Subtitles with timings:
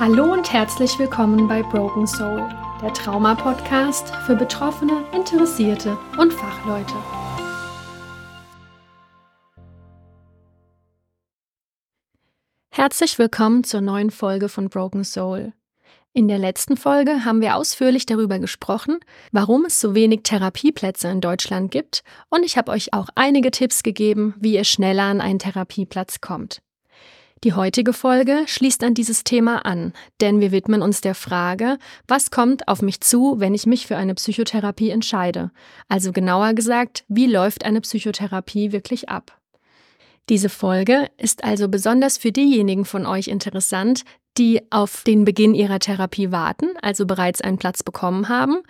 [0.00, 2.42] Hallo und herzlich willkommen bei Broken Soul,
[2.82, 6.94] der Trauma-Podcast für Betroffene, Interessierte und Fachleute.
[12.70, 15.52] Herzlich willkommen zur neuen Folge von Broken Soul.
[16.12, 18.98] In der letzten Folge haben wir ausführlich darüber gesprochen,
[19.30, 23.84] warum es so wenig Therapieplätze in Deutschland gibt und ich habe euch auch einige Tipps
[23.84, 26.63] gegeben, wie ihr schneller an einen Therapieplatz kommt.
[27.44, 31.76] Die heutige Folge schließt an dieses Thema an, denn wir widmen uns der Frage,
[32.08, 35.50] was kommt auf mich zu, wenn ich mich für eine Psychotherapie entscheide?
[35.86, 39.38] Also genauer gesagt, wie läuft eine Psychotherapie wirklich ab?
[40.30, 44.04] Diese Folge ist also besonders für diejenigen von euch interessant,
[44.38, 48.62] die auf den Beginn ihrer Therapie warten, also bereits einen Platz bekommen haben,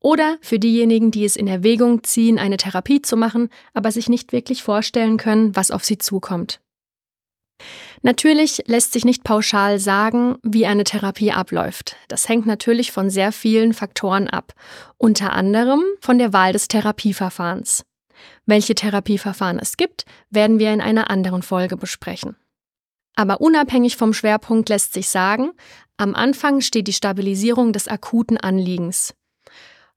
[0.00, 4.32] oder für diejenigen, die es in Erwägung ziehen, eine Therapie zu machen, aber sich nicht
[4.32, 6.60] wirklich vorstellen können, was auf sie zukommt.
[8.02, 11.96] Natürlich lässt sich nicht pauschal sagen, wie eine Therapie abläuft.
[12.08, 14.52] Das hängt natürlich von sehr vielen Faktoren ab,
[14.98, 17.84] unter anderem von der Wahl des Therapieverfahrens.
[18.44, 22.36] Welche Therapieverfahren es gibt, werden wir in einer anderen Folge besprechen.
[23.14, 25.50] Aber unabhängig vom Schwerpunkt lässt sich sagen,
[25.96, 29.14] am Anfang steht die Stabilisierung des akuten Anliegens.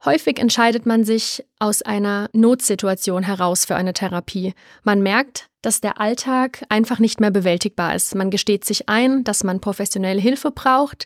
[0.05, 4.53] Häufig entscheidet man sich aus einer Notsituation heraus für eine Therapie.
[4.83, 8.15] Man merkt, dass der Alltag einfach nicht mehr bewältigbar ist.
[8.15, 11.05] Man gesteht sich ein, dass man professionelle Hilfe braucht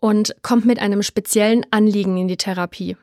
[0.00, 2.96] und kommt mit einem speziellen Anliegen in die Therapie.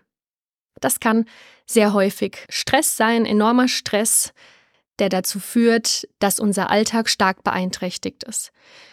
[0.81, 1.25] Das kann
[1.65, 4.33] sehr häufig Stress sein, enormer Stress,
[4.99, 8.51] der dazu führt, dass unser Alltag stark beeinträchtigt ist.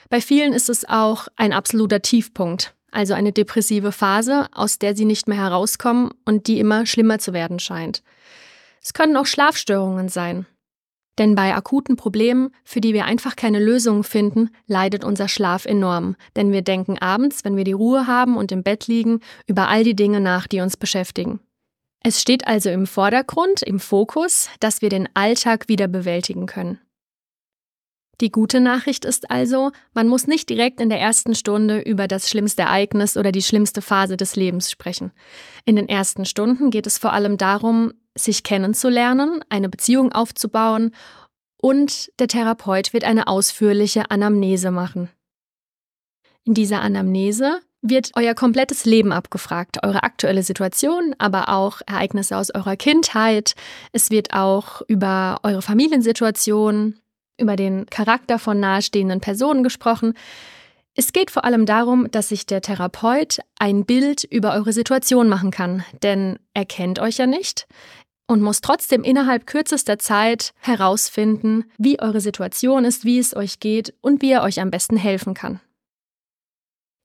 [0.08, 5.04] Bei vielen ist es auch ein absoluter Tiefpunkt also eine depressive Phase, aus der sie
[5.04, 8.02] nicht mehr herauskommen und die immer schlimmer zu werden scheint.
[8.82, 10.46] Es können auch Schlafstörungen sein.
[11.18, 16.16] Denn bei akuten Problemen, für die wir einfach keine Lösung finden, leidet unser Schlaf enorm.
[16.36, 19.84] Denn wir denken abends, wenn wir die Ruhe haben und im Bett liegen, über all
[19.84, 21.40] die Dinge nach, die uns beschäftigen.
[22.02, 26.80] Es steht also im Vordergrund, im Fokus, dass wir den Alltag wieder bewältigen können.
[28.22, 32.30] Die gute Nachricht ist also, man muss nicht direkt in der ersten Stunde über das
[32.30, 35.10] schlimmste Ereignis oder die schlimmste Phase des Lebens sprechen.
[35.64, 40.94] In den ersten Stunden geht es vor allem darum, sich kennenzulernen, eine Beziehung aufzubauen
[41.60, 45.08] und der Therapeut wird eine ausführliche Anamnese machen.
[46.44, 52.54] In dieser Anamnese wird euer komplettes Leben abgefragt, eure aktuelle Situation, aber auch Ereignisse aus
[52.54, 53.54] eurer Kindheit.
[53.90, 57.01] Es wird auch über eure Familiensituation,
[57.38, 60.14] über den Charakter von nahestehenden Personen gesprochen.
[60.94, 65.50] Es geht vor allem darum, dass sich der Therapeut ein Bild über eure Situation machen
[65.50, 67.66] kann, denn er kennt euch ja nicht
[68.26, 73.94] und muss trotzdem innerhalb kürzester Zeit herausfinden, wie eure Situation ist, wie es euch geht
[74.00, 75.60] und wie er euch am besten helfen kann.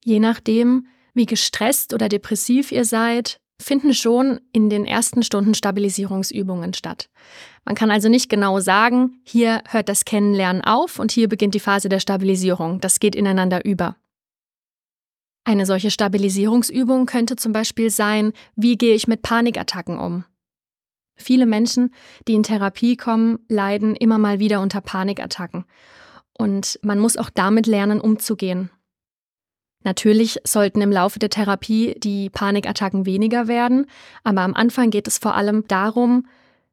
[0.04, 6.74] Je nachdem, wie gestresst oder depressiv ihr seid, finden schon in den ersten Stunden Stabilisierungsübungen
[6.74, 7.10] statt.
[7.66, 11.60] Man kann also nicht genau sagen, hier hört das Kennenlernen auf und hier beginnt die
[11.60, 12.80] Phase der Stabilisierung.
[12.80, 13.96] Das geht ineinander über.
[15.44, 20.26] Eine solche Stabilisierungsübung könnte zum Beispiel sein, wie gehe ich mit Panikattacken um?
[21.16, 21.94] Viele Menschen,
[22.28, 25.66] die in Therapie kommen, leiden immer mal wieder unter Panikattacken.
[26.38, 28.70] Und man muss auch damit lernen, umzugehen.
[29.84, 33.86] Natürlich sollten im Laufe der Therapie die Panikattacken weniger werden,
[34.24, 36.28] aber am Anfang geht es vor allem darum,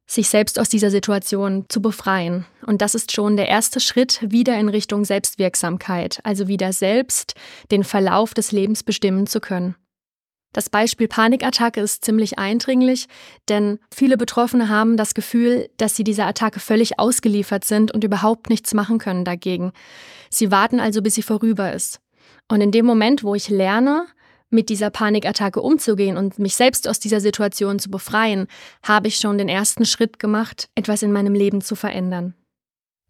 [0.07, 2.45] sich selbst aus dieser Situation zu befreien.
[2.65, 7.33] Und das ist schon der erste Schritt wieder in Richtung Selbstwirksamkeit, also wieder selbst
[7.71, 9.75] den Verlauf des Lebens bestimmen zu können.
[10.53, 13.07] Das Beispiel Panikattacke ist ziemlich eindringlich,
[13.49, 18.49] denn viele Betroffene haben das Gefühl, dass sie dieser Attacke völlig ausgeliefert sind und überhaupt
[18.49, 19.73] nichts machen können dagegen.
[20.29, 21.99] Sie warten also, bis sie vorüber ist.
[22.49, 24.05] Und in dem Moment, wo ich lerne,
[24.49, 28.47] mit dieser Panikattacke umzugehen und mich selbst aus dieser Situation zu befreien,
[28.83, 32.35] habe ich schon den ersten Schritt gemacht, etwas in meinem Leben zu verändern.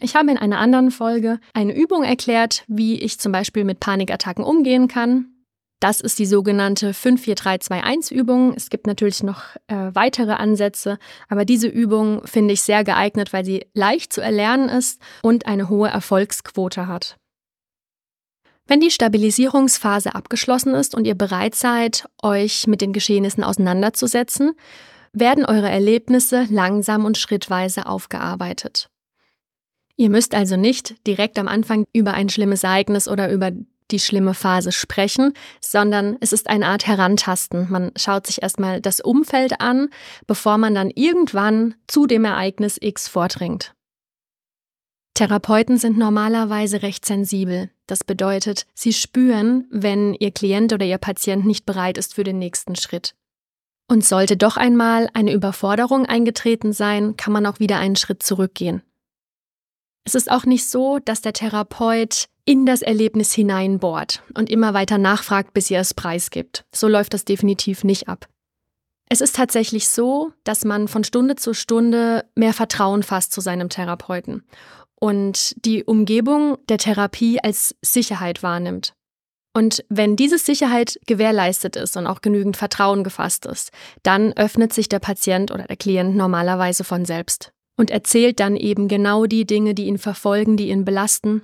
[0.01, 4.43] Ich habe in einer anderen Folge eine Übung erklärt, wie ich zum Beispiel mit Panikattacken
[4.43, 5.27] umgehen kann.
[5.79, 8.53] Das ist die sogenannte 54321-Übung.
[8.55, 10.97] Es gibt natürlich noch äh, weitere Ansätze,
[11.29, 15.69] aber diese Übung finde ich sehr geeignet, weil sie leicht zu erlernen ist und eine
[15.69, 17.17] hohe Erfolgsquote hat.
[18.67, 24.53] Wenn die Stabilisierungsphase abgeschlossen ist und ihr bereit seid, euch mit den Geschehnissen auseinanderzusetzen,
[25.13, 28.89] werden eure Erlebnisse langsam und schrittweise aufgearbeitet.
[29.97, 33.51] Ihr müsst also nicht direkt am Anfang über ein schlimmes Ereignis oder über
[33.91, 37.67] die schlimme Phase sprechen, sondern es ist eine Art Herantasten.
[37.69, 39.89] Man schaut sich erstmal das Umfeld an,
[40.25, 43.74] bevor man dann irgendwann zu dem Ereignis X vordringt.
[45.15, 47.69] Therapeuten sind normalerweise recht sensibel.
[47.87, 52.37] Das bedeutet, sie spüren, wenn ihr Klient oder ihr Patient nicht bereit ist für den
[52.37, 53.15] nächsten Schritt.
[53.87, 58.81] Und sollte doch einmal eine Überforderung eingetreten sein, kann man auch wieder einen Schritt zurückgehen.
[60.03, 64.97] Es ist auch nicht so, dass der Therapeut in das Erlebnis hineinbohrt und immer weiter
[64.97, 66.65] nachfragt, bis ihr es preisgibt.
[66.73, 68.27] So läuft das definitiv nicht ab.
[69.07, 73.69] Es ist tatsächlich so, dass man von Stunde zu Stunde mehr Vertrauen fasst zu seinem
[73.69, 74.43] Therapeuten
[75.05, 78.95] und die Umgebung der Therapie als Sicherheit wahrnimmt.
[79.53, 83.69] Und wenn diese Sicherheit gewährleistet ist und auch genügend Vertrauen gefasst ist,
[84.01, 88.87] dann öffnet sich der Patient oder der Klient normalerweise von selbst und erzählt dann eben
[88.87, 91.43] genau die Dinge, die ihn verfolgen, die ihn belasten.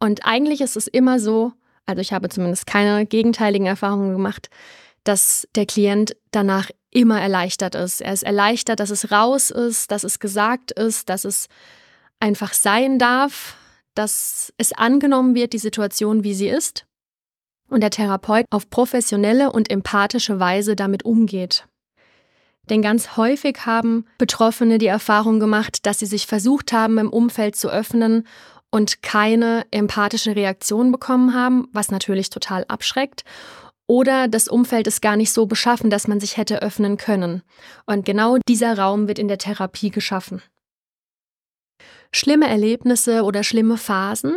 [0.00, 1.52] Und eigentlich ist es immer so,
[1.84, 4.48] also ich habe zumindest keine gegenteiligen Erfahrungen gemacht,
[5.04, 8.00] dass der Klient danach immer erleichtert ist.
[8.00, 11.48] Er ist erleichtert, dass es raus ist, dass es gesagt ist, dass es
[12.20, 13.56] einfach sein darf,
[13.94, 16.86] dass es angenommen wird, die Situation, wie sie ist,
[17.68, 21.66] und der Therapeut auf professionelle und empathische Weise damit umgeht.
[22.70, 27.56] Denn ganz häufig haben Betroffene die Erfahrung gemacht, dass sie sich versucht haben, im Umfeld
[27.56, 28.26] zu öffnen
[28.70, 33.24] und keine empathische Reaktion bekommen haben, was natürlich total abschreckt.
[33.86, 37.42] Oder das Umfeld ist gar nicht so beschaffen, dass man sich hätte öffnen können.
[37.86, 40.42] Und genau dieser Raum wird in der Therapie geschaffen.
[42.12, 44.34] Schlimme Erlebnisse oder schlimme Phasen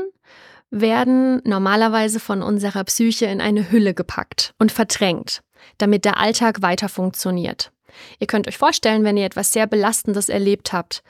[0.69, 5.42] werden normalerweise von unserer Psyche in eine Hülle gepackt und verdrängt,
[5.77, 7.71] damit der Alltag weiter funktioniert.
[8.19, 11.03] Ihr könnt euch vorstellen, wenn ihr etwas sehr Belastendes erlebt habt,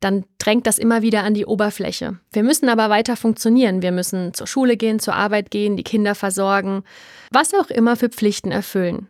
[0.00, 2.18] dann drängt das immer wieder an die Oberfläche.
[2.32, 3.82] Wir müssen aber weiter funktionieren.
[3.82, 6.84] Wir müssen zur Schule gehen, zur Arbeit gehen, die Kinder versorgen,
[7.32, 9.08] was auch immer für Pflichten erfüllen.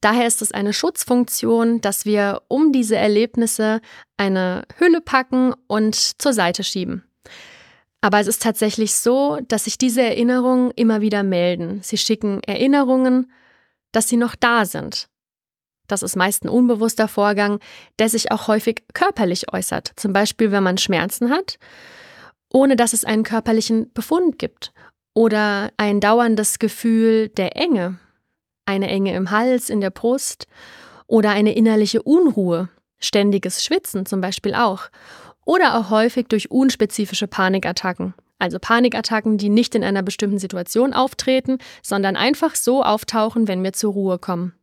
[0.00, 3.80] Daher ist es eine Schutzfunktion, dass wir um diese Erlebnisse
[4.16, 7.04] eine Hülle packen und zur Seite schieben.
[8.00, 11.80] Aber es ist tatsächlich so, dass sich diese Erinnerungen immer wieder melden.
[11.82, 13.30] Sie schicken Erinnerungen,
[13.92, 15.08] dass sie noch da sind.
[15.86, 17.58] Das ist meist ein unbewusster Vorgang,
[17.98, 19.92] der sich auch häufig körperlich äußert.
[19.96, 21.58] Zum Beispiel, wenn man Schmerzen hat,
[22.52, 24.72] ohne dass es einen körperlichen Befund gibt.
[25.12, 27.98] Oder ein dauerndes Gefühl der Enge,
[28.70, 30.46] eine Enge im Hals, in der Brust
[31.06, 32.68] oder eine innerliche Unruhe,
[32.98, 34.88] ständiges Schwitzen zum Beispiel auch.
[35.44, 38.14] Oder auch häufig durch unspezifische Panikattacken.
[38.38, 43.72] Also Panikattacken, die nicht in einer bestimmten Situation auftreten, sondern einfach so auftauchen, wenn wir
[43.72, 44.54] zur Ruhe kommen.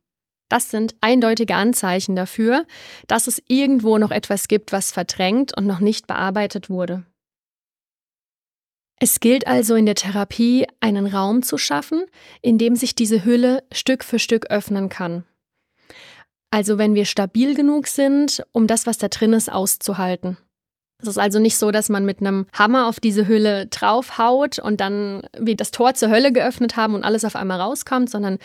[0.48, 2.64] Das sind eindeutige Anzeichen dafür,
[3.06, 7.04] dass es irgendwo noch etwas gibt, was verdrängt und noch nicht bearbeitet wurde.
[9.00, 12.04] Es gilt also in der Therapie, einen Raum zu schaffen,
[12.42, 15.24] in dem sich diese Hülle Stück für Stück öffnen kann.
[16.50, 20.38] Also wenn wir stabil genug sind, um das, was da drin ist, auszuhalten.
[21.00, 24.80] Es ist also nicht so, dass man mit einem Hammer auf diese Hülle draufhaut und
[24.80, 28.38] dann wir das Tor zur Hölle geöffnet haben und alles auf einmal rauskommt, sondern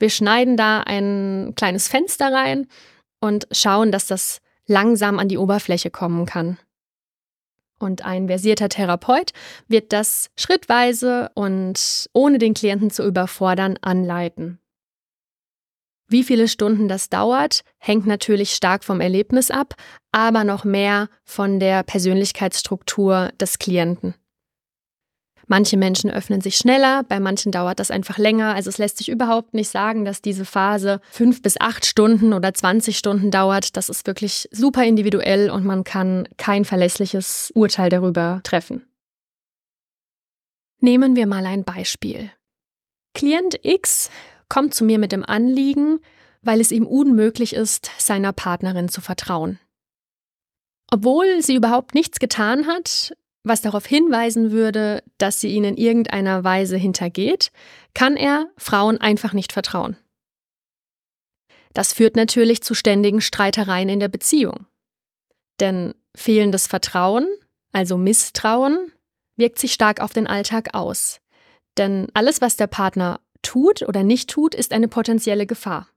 [0.00, 2.66] wir schneiden da ein kleines Fenster rein
[3.20, 6.58] und schauen, dass das langsam an die Oberfläche kommen kann.
[7.80, 9.32] Und ein versierter Therapeut
[9.66, 14.60] wird das schrittweise und ohne den Klienten zu überfordern anleiten.
[16.06, 19.74] Wie viele Stunden das dauert, hängt natürlich stark vom Erlebnis ab,
[20.12, 24.14] aber noch mehr von der Persönlichkeitsstruktur des Klienten.
[25.50, 28.54] Manche Menschen öffnen sich schneller, bei manchen dauert das einfach länger.
[28.54, 32.54] Also es lässt sich überhaupt nicht sagen, dass diese Phase fünf bis acht Stunden oder
[32.54, 33.76] 20 Stunden dauert.
[33.76, 38.86] Das ist wirklich super individuell und man kann kein verlässliches Urteil darüber treffen.
[40.78, 42.30] Nehmen wir mal ein Beispiel.
[43.14, 44.08] Klient X
[44.48, 45.98] kommt zu mir mit dem Anliegen,
[46.42, 49.58] weil es ihm unmöglich ist, seiner Partnerin zu vertrauen.
[50.92, 56.44] Obwohl sie überhaupt nichts getan hat, was darauf hinweisen würde, dass sie ihn in irgendeiner
[56.44, 57.52] Weise hintergeht,
[57.94, 59.96] kann er Frauen einfach nicht vertrauen.
[61.72, 64.66] Das führt natürlich zu ständigen Streitereien in der Beziehung.
[65.60, 67.28] Denn fehlendes Vertrauen,
[67.72, 68.92] also Misstrauen,
[69.36, 71.20] wirkt sich stark auf den Alltag aus.
[71.78, 75.88] Denn alles, was der Partner tut oder nicht tut, ist eine potenzielle Gefahr.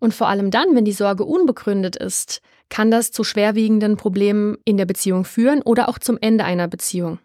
[0.00, 4.76] Und vor allem dann, wenn die Sorge unbegründet ist, kann das zu schwerwiegenden Problemen in
[4.76, 7.18] der Beziehung führen oder auch zum Ende einer Beziehung.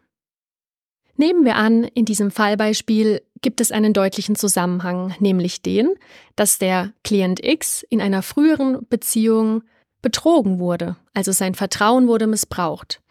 [1.15, 5.89] Nehmen wir an, in diesem Fallbeispiel gibt es einen deutlichen Zusammenhang, nämlich den,
[6.36, 9.63] dass der Klient X in einer früheren Beziehung
[10.01, 13.01] betrogen wurde, also sein Vertrauen wurde missbraucht.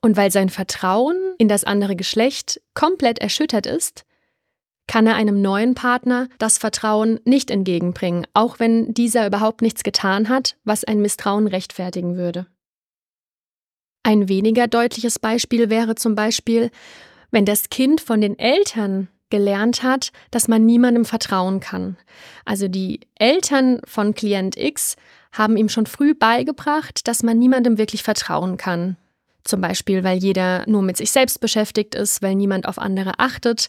[0.00, 4.04] Und weil sein Vertrauen in das andere Geschlecht komplett erschüttert ist,
[4.86, 10.28] kann er einem neuen Partner das Vertrauen nicht entgegenbringen, auch wenn dieser überhaupt nichts getan
[10.28, 12.46] hat, was ein Misstrauen rechtfertigen würde.
[14.02, 16.70] Ein weniger deutliches Beispiel wäre zum Beispiel,
[17.30, 21.96] wenn das Kind von den Eltern gelernt hat, dass man niemandem vertrauen kann.
[22.44, 24.96] Also die Eltern von Klient X
[25.32, 28.96] haben ihm schon früh beigebracht, dass man niemandem wirklich vertrauen kann.
[29.42, 33.68] Zum Beispiel, weil jeder nur mit sich selbst beschäftigt ist, weil niemand auf andere achtet.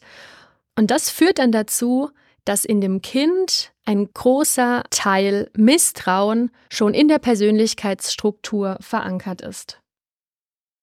[0.75, 2.11] Und das führt dann dazu,
[2.43, 9.79] dass in dem Kind ein großer Teil Misstrauen schon in der Persönlichkeitsstruktur verankert ist.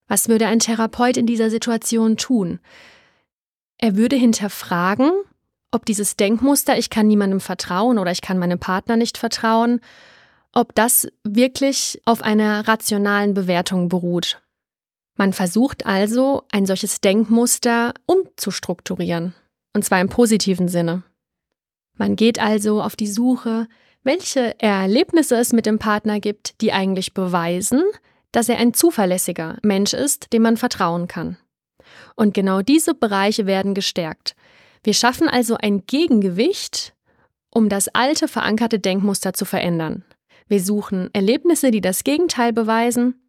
[0.08, 2.61] Was würde ein Therapeut in dieser Situation tun?
[3.78, 5.11] Er würde hinterfragen,
[5.70, 9.80] ob dieses Denkmuster, ich kann niemandem vertrauen oder ich kann meinem Partner nicht vertrauen,
[10.52, 14.42] ob das wirklich auf einer rationalen Bewertung beruht.
[15.16, 19.34] Man versucht also, ein solches Denkmuster umzustrukturieren,
[19.75, 21.02] und zwar im positiven Sinne.
[21.97, 23.69] Man geht also auf die Suche,
[24.02, 27.83] welche Erlebnisse es mit dem Partner gibt, die eigentlich beweisen,
[28.33, 31.37] dass er ein zuverlässiger Mensch ist, dem man vertrauen kann.
[32.17, 34.35] Und genau diese Bereiche werden gestärkt.
[34.83, 36.95] Wir schaffen also ein Gegengewicht,
[37.50, 40.05] um das alte verankerte Denkmuster zu verändern.
[40.49, 43.23] Wir suchen Erlebnisse, die das Gegenteil beweisen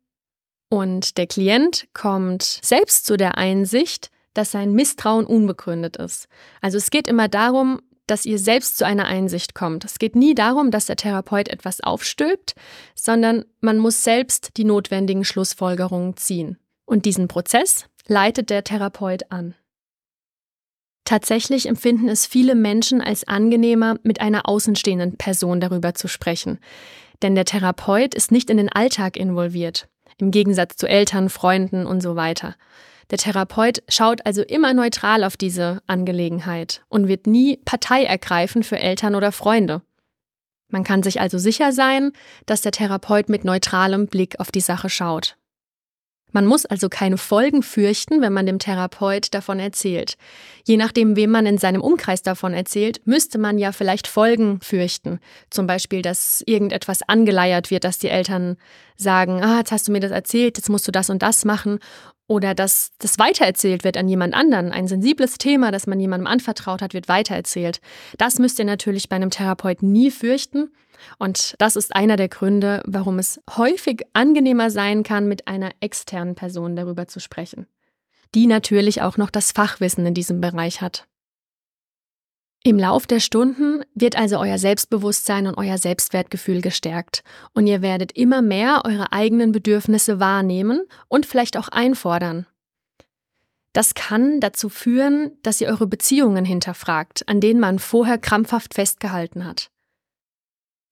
[0.74, 6.28] und der Klient kommt selbst zu der Einsicht, dass sein Misstrauen unbegründet ist.
[6.62, 9.86] Also es geht immer darum, dass ihr selbst zu einer Einsicht kommt.
[9.86, 12.54] Es geht nie darum, dass der Therapeut etwas aufstülpt,
[12.96, 16.58] sondern man muss selbst die notwendigen Schlussfolgerungen ziehen.
[16.86, 19.56] Und diesen Prozess leitet der Therapeut an.
[21.06, 26.60] Tatsächlich empfinden es viele Menschen als angenehmer, mit einer außenstehenden Person darüber zu sprechen.
[27.22, 29.88] Denn der Therapeut ist nicht in den Alltag involviert,
[30.18, 32.56] im Gegensatz zu Eltern, Freunden und so weiter.
[33.14, 38.80] Der Therapeut schaut also immer neutral auf diese Angelegenheit und wird nie Partei ergreifen für
[38.80, 39.84] Eltern oder Freunde.
[40.70, 42.14] Man kann sich also sicher sein,
[42.48, 45.38] dass der Therapeut mit neutralem Blick auf die Sache schaut.
[46.34, 50.16] Man muss also keine Folgen fürchten, wenn man dem Therapeut davon erzählt.
[50.66, 55.20] Je nachdem, wem man in seinem Umkreis davon erzählt, müsste man ja vielleicht Folgen fürchten.
[55.50, 58.58] Zum Beispiel, dass irgendetwas angeleiert wird, dass die Eltern
[58.98, 61.80] sagen, ah, jetzt hast du mir das erzählt, jetzt musst du das und das machen.
[62.28, 64.72] Oder dass das weitererzählt wird an jemand anderen.
[64.72, 67.80] Ein sensibles Thema, das man jemandem anvertraut hat, wird weitererzählt.
[68.18, 70.72] Das müsst ihr natürlich bei einem Therapeut nie fürchten.
[71.20, 76.36] Und das ist einer der Gründe, warum es häufig angenehmer sein kann, mit einer externen
[76.36, 77.68] Person darüber zu sprechen,
[78.36, 81.08] die natürlich auch noch das Fachwissen in diesem Bereich hat.
[82.66, 87.22] Im Lauf der Stunden wird also euer Selbstbewusstsein und euer Selbstwertgefühl gestärkt
[87.54, 92.48] und ihr werdet immer mehr eure eigenen Bedürfnisse wahrnehmen und vielleicht auch einfordern.
[93.74, 99.46] Das kann dazu führen, dass ihr eure Beziehungen hinterfragt, an denen man vorher krampfhaft festgehalten
[99.46, 99.70] hat.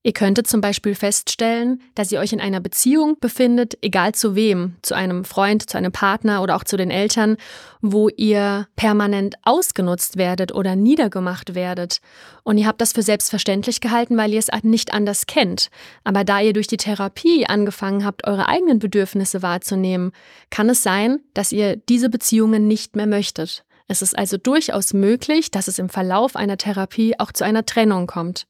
[0.03, 4.77] Ihr könntet zum Beispiel feststellen, dass ihr euch in einer Beziehung befindet, egal zu wem,
[4.81, 7.37] zu einem Freund, zu einem Partner oder auch zu den Eltern,
[7.81, 12.01] wo ihr permanent ausgenutzt werdet oder niedergemacht werdet.
[12.41, 15.69] Und ihr habt das für selbstverständlich gehalten, weil ihr es nicht anders kennt.
[16.03, 20.13] Aber da ihr durch die Therapie angefangen habt, eure eigenen Bedürfnisse wahrzunehmen,
[20.49, 23.63] kann es sein, dass ihr diese Beziehungen nicht mehr möchtet.
[23.87, 28.07] Es ist also durchaus möglich, dass es im Verlauf einer Therapie auch zu einer Trennung
[28.07, 28.47] kommt.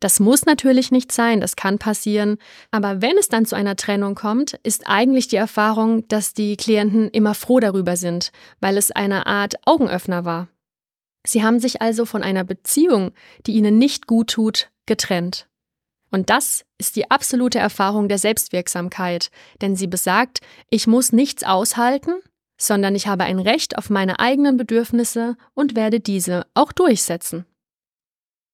[0.00, 2.38] Das muss natürlich nicht sein, das kann passieren,
[2.70, 7.08] aber wenn es dann zu einer Trennung kommt, ist eigentlich die Erfahrung, dass die Klienten
[7.08, 10.48] immer froh darüber sind, weil es eine Art Augenöffner war.
[11.26, 13.10] Sie haben sich also von einer Beziehung,
[13.46, 15.48] die ihnen nicht gut tut, getrennt.
[16.10, 20.40] Und das ist die absolute Erfahrung der Selbstwirksamkeit, denn sie besagt,
[20.70, 22.12] ich muss nichts aushalten,
[22.56, 27.44] sondern ich habe ein Recht auf meine eigenen Bedürfnisse und werde diese auch durchsetzen.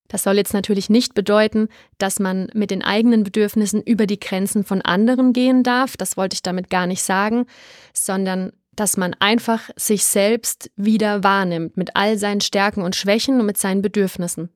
[0.09, 1.69] Das soll jetzt natürlich nicht bedeuten,
[1.99, 6.35] dass man mit den eigenen Bedürfnissen über die Grenzen von anderen gehen darf, das wollte
[6.35, 7.47] ich damit gar nicht sagen,
[7.93, 13.47] sondern dass man einfach sich selbst wieder wahrnimmt mit all seinen Stärken und Schwächen und
[13.47, 14.51] mit seinen Bedürfnissen.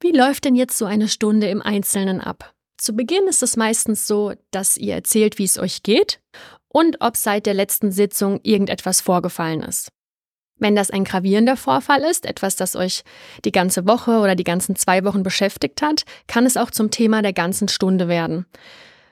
[0.00, 2.54] Wie läuft denn jetzt so eine Stunde im Einzelnen ab?
[2.76, 6.20] Zu Beginn ist es meistens so, dass ihr erzählt, wie es euch geht
[6.68, 9.90] und ob seit der letzten Sitzung irgendetwas vorgefallen ist.
[10.58, 13.04] Wenn das ein gravierender Vorfall ist, etwas, das euch
[13.44, 17.22] die ganze Woche oder die ganzen zwei Wochen beschäftigt hat, kann es auch zum Thema
[17.22, 18.46] der ganzen Stunde werden.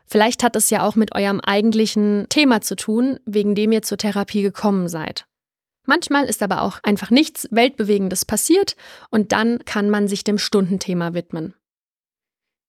[0.07, 3.99] Vielleicht hat es ja auch mit eurem eigentlichen Thema zu tun, wegen dem ihr zur
[3.99, 5.27] Therapie gekommen seid.
[5.85, 8.77] Manchmal ist aber auch einfach nichts Weltbewegendes passiert
[9.11, 11.55] und dann kann man sich dem Stundenthema widmen.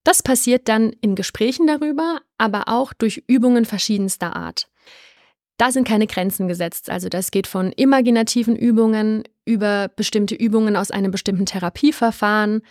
[0.03, 4.69] Das passiert dann in Gesprächen darüber, aber auch durch Übungen verschiedenster Art.
[5.57, 6.89] Da sind keine Grenzen gesetzt.
[6.89, 12.61] Also das geht von imaginativen Übungen über bestimmte Übungen aus einem bestimmten Therapieverfahren.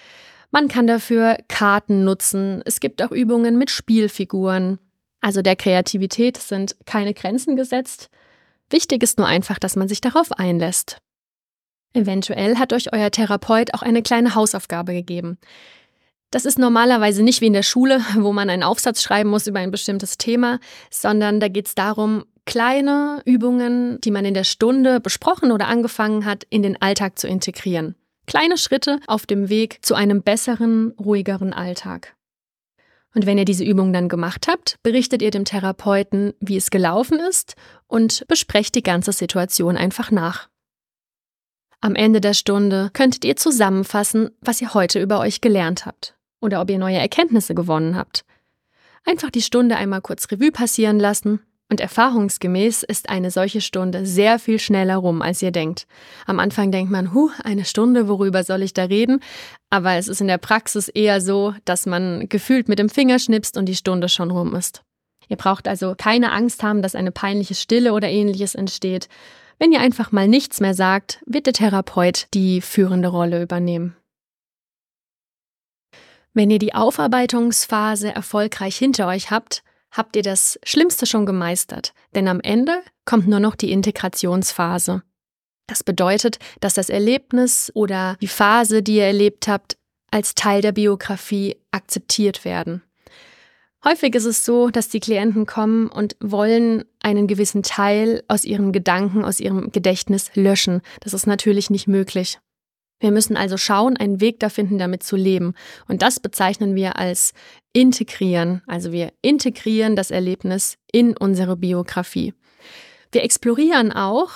[0.52, 2.62] Man kann dafür Karten nutzen.
[2.64, 4.78] Es gibt auch Übungen mit Spielfiguren.
[5.20, 8.08] Also der Kreativität sind keine Grenzen gesetzt.
[8.70, 10.98] Wichtig ist nur einfach, dass man sich darauf einlässt.
[11.92, 15.38] Eventuell hat euch euer Therapeut auch eine kleine Hausaufgabe gegeben.
[16.30, 19.58] Das ist normalerweise nicht wie in der Schule, wo man einen Aufsatz schreiben muss über
[19.58, 25.00] ein bestimmtes Thema, sondern da geht es darum, kleine Übungen, die man in der Stunde
[25.00, 27.96] besprochen oder angefangen hat, in den Alltag zu integrieren.
[28.26, 32.16] Kleine Schritte auf dem Weg zu einem besseren, ruhigeren Alltag.
[33.14, 37.18] Und wenn ihr diese Übung dann gemacht habt, berichtet ihr dem Therapeuten, wie es gelaufen
[37.18, 37.54] ist
[37.86, 40.48] und besprecht die ganze Situation einfach nach.
[41.80, 46.60] Am Ende der Stunde könntet ihr zusammenfassen, was ihr heute über euch gelernt habt oder
[46.60, 48.24] ob ihr neue Erkenntnisse gewonnen habt.
[49.04, 54.38] Einfach die Stunde einmal kurz Revue passieren lassen und erfahrungsgemäß ist eine solche Stunde sehr
[54.38, 55.86] viel schneller rum, als ihr denkt.
[56.24, 59.20] Am Anfang denkt man, huh, eine Stunde, worüber soll ich da reden?
[59.68, 63.56] Aber es ist in der Praxis eher so, dass man gefühlt mit dem Finger schnipst
[63.56, 64.82] und die Stunde schon rum ist.
[65.28, 69.08] Ihr braucht also keine Angst haben, dass eine peinliche Stille oder ähnliches entsteht.
[69.58, 73.96] Wenn ihr einfach mal nichts mehr sagt, wird der Therapeut die führende Rolle übernehmen.
[76.32, 79.64] Wenn ihr die Aufarbeitungsphase erfolgreich hinter euch habt,
[79.96, 85.02] habt ihr das Schlimmste schon gemeistert, denn am Ende kommt nur noch die Integrationsphase.
[85.66, 89.76] Das bedeutet, dass das Erlebnis oder die Phase, die ihr erlebt habt,
[90.10, 92.82] als Teil der Biografie akzeptiert werden.
[93.84, 98.72] Häufig ist es so, dass die Klienten kommen und wollen einen gewissen Teil aus ihren
[98.72, 100.80] Gedanken, aus ihrem Gedächtnis löschen.
[101.00, 102.38] Das ist natürlich nicht möglich.
[102.98, 105.54] Wir müssen also schauen, einen Weg da finden, damit zu leben.
[105.86, 107.32] Und das bezeichnen wir als
[107.72, 108.62] integrieren.
[108.66, 112.32] Also wir integrieren das Erlebnis in unsere Biografie.
[113.12, 114.30] Wir explorieren auch,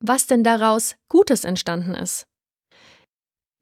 [0.00, 2.26] was denn daraus Gutes entstanden ist.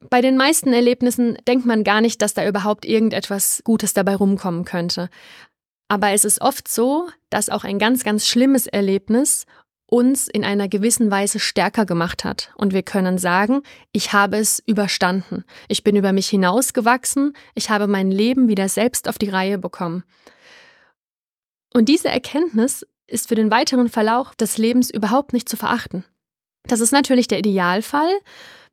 [0.09, 4.65] Bei den meisten Erlebnissen denkt man gar nicht, dass da überhaupt irgendetwas Gutes dabei rumkommen
[4.65, 5.09] könnte.
[5.87, 9.45] Aber es ist oft so, dass auch ein ganz, ganz schlimmes Erlebnis
[9.93, 12.51] uns in einer gewissen Weise stärker gemacht hat.
[12.55, 15.43] Und wir können sagen, ich habe es überstanden.
[15.67, 17.33] Ich bin über mich hinausgewachsen.
[17.53, 20.03] Ich habe mein Leben wieder selbst auf die Reihe bekommen.
[21.75, 26.03] Und diese Erkenntnis ist für den weiteren Verlauf des Lebens überhaupt nicht zu verachten.
[26.63, 28.09] Das ist natürlich der Idealfall,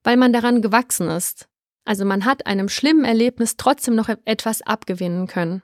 [0.03, 1.49] weil man daran gewachsen ist.
[1.85, 5.62] Also man hat einem schlimmen Erlebnis trotzdem noch etwas abgewinnen können.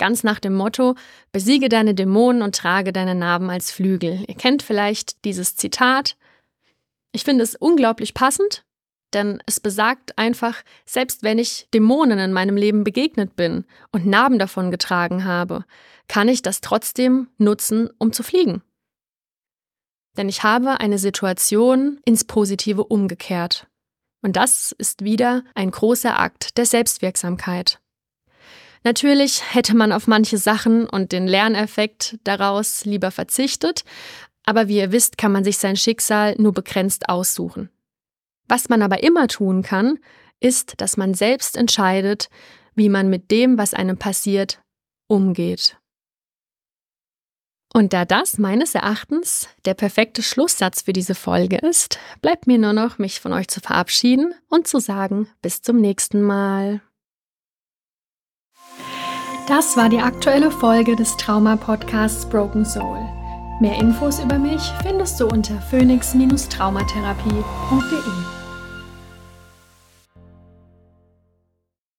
[0.00, 0.94] Ganz nach dem Motto,
[1.30, 4.24] besiege deine Dämonen und trage deine Narben als Flügel.
[4.26, 6.16] Ihr kennt vielleicht dieses Zitat.
[7.12, 8.64] Ich finde es unglaublich passend,
[9.12, 14.38] denn es besagt einfach, selbst wenn ich Dämonen in meinem Leben begegnet bin und Narben
[14.38, 15.66] davon getragen habe,
[16.08, 18.62] kann ich das trotzdem nutzen, um zu fliegen.
[20.16, 23.66] Denn ich habe eine Situation ins Positive umgekehrt.
[24.22, 27.82] Und das ist wieder ein großer Akt der Selbstwirksamkeit.
[28.82, 33.84] Natürlich hätte man auf manche Sachen und den Lerneffekt daraus lieber verzichtet,
[34.44, 37.68] aber wie ihr wisst, kann man sich sein Schicksal nur begrenzt aussuchen.
[38.48, 39.98] Was man aber immer tun kann,
[40.40, 42.30] ist, dass man selbst entscheidet,
[42.74, 44.62] wie man mit dem, was einem passiert,
[45.06, 45.76] umgeht.
[47.72, 52.72] Und da das meines Erachtens der perfekte Schlusssatz für diese Folge ist, bleibt mir nur
[52.72, 56.80] noch, mich von euch zu verabschieden und zu sagen, bis zum nächsten Mal.
[59.46, 62.98] Das war die aktuelle Folge des Trauma-Podcasts Broken Soul.
[63.60, 68.39] Mehr Infos über mich findest du unter phoenix-traumatherapie.de.